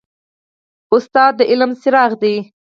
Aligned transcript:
استاد 0.95 1.31
د 1.37 1.41
علم 1.51 1.71
څراغ 1.81 2.11
دی. 2.21 2.35